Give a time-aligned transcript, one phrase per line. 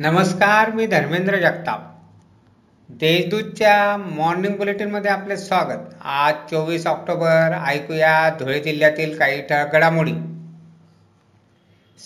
[0.00, 1.78] नमस्कार मी धर्मेंद्र जगताप.
[2.88, 5.94] देशदूतच्या मॉर्निंग बुलेटिनमध्ये आपले स्वागत.
[6.04, 10.12] आज चोवीस ऑक्टोबर ऐकूया धुळे जिल्ह्यातील काही ठळक घडामोडी.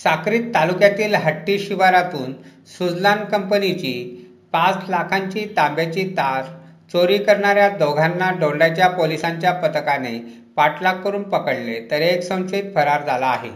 [0.03, 2.33] साक्रीत तालुक्यातील हट्टी शिवारातून
[2.67, 3.95] सुजलान कंपनीची
[4.53, 6.45] पाच लाखांची तांब्याची तार
[6.93, 10.19] चोरी करणाऱ्या दोघांना डोंडाच्या पोलिसांच्या पथकाने
[10.57, 13.51] पाठलाग करून पकडले तर एक संशयित फरार झाला आहे.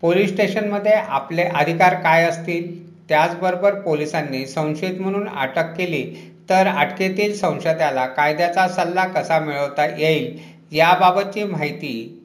[0.00, 2.89] पोलीस स्टेशनमध्ये आपले अधिकार काय असतील?
[3.10, 6.04] त्याचबरोबर पोलिसांनी संशयित म्हणून अटक केली
[6.50, 10.38] तर अटकेतील संशयाला कायद्याचा सल्ला कसा मिळवता येईल
[10.76, 12.16] याबाबतची माहिती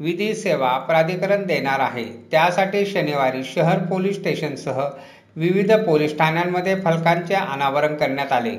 [0.00, 2.04] विधी सेवा प्राधिकरण देणार आहे.
[2.30, 4.80] त्यासाठी शनिवारी शहर पोलीस स्टेशनसह
[5.36, 8.56] विविध पोलीस ठाण्यांमध्ये फलकांचे अनावरण करण्यात आले.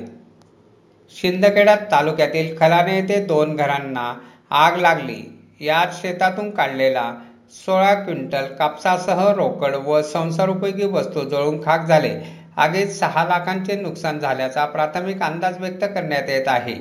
[1.16, 4.12] शिंदखेडा तालुक्यातील खलाने येथे दोन घरांना
[4.50, 5.22] आग लागली.
[5.60, 7.12] यात शेतातून काढलेला
[7.52, 12.20] सोळा क्विंटल कापसासह रोकड व संसारोपयोगी वस्तू जळून खाक झाले.
[12.56, 16.74] आगीत सहा लाखांचे नुकसान झाल्याचा प्राथमिक अंदाज व्यक्त करण्यात येत आहे.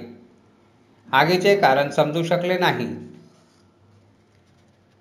[1.14, 2.88] आगीचे कारण समजू शकले नाही.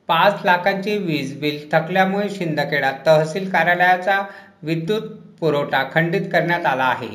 [0.08, 4.22] पाच लाखांची वीज बिल थकल्यामुळे शिंदखेडा तहसील कार्यालयाचा
[4.62, 5.02] विद्युत
[5.40, 7.08] पुरवठा खंडित करण्यात आला आहे.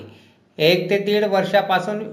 [0.57, 2.03] एक ते दीड वर्षापासून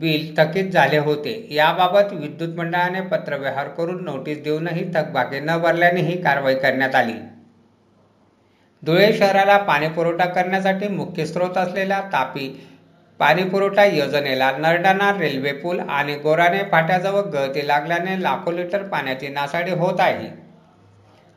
[0.00, 1.46] बिल थकीत झाले होते.
[1.50, 7.12] याबाबत विद्युत मंडळाने पत्रव्यवहार करून नोटीस देऊनही थकबाकी न भरल्याने ही कारवाई करण्यात आली.
[8.82, 12.48] धुळे शहराला पाणीपुरवठा करण्यासाठी मुख्य स्रोत असलेल्या तापी
[13.20, 20.00] पाणीपुरवठा योजनेला नरडाणा रेल्वे पूल आणि गोराणे फाट्याजवळ गळती लागल्याने लाखो लिटर पाण्याची नासाडी होत
[20.00, 20.28] आहे.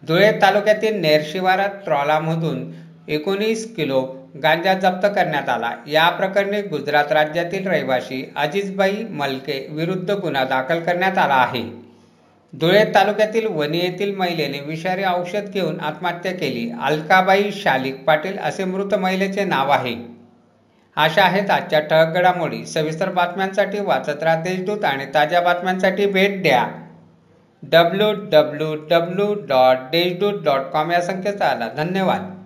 [0.04, 2.72] धुळे तालुक्यातील नेर शिवारात ट्रॉलामधून
[3.08, 5.72] एकोणीस किलो गांजा जप्त करण्यात आला.
[5.88, 11.64] या प्रकरणी गुजरात राज्यातील रहिवासी अजिजबाई मलके विरुद्ध गुन्हा दाखल करण्यात आला आहे.
[12.54, 16.72] धुळे तालुक्यातील वणी येथील महिलेने विषारी औषध घेऊन आत्महत्या केली.
[16.82, 19.96] अलकाबाई शालिक पाटील असे मृत महिलेचे नाव आहे.
[20.96, 22.66] अशा आहेत आजच्या ठळक घडामोडी.
[22.66, 26.68] सविस्तर बातम्यांसाठी वाचत राहा देशदूत आणि ताज्या बातम्यांसाठी भेट द्या.
[27.64, 32.37] W W W dot Deshdoot dot com या संकेतस्थळाला धन्यवाद.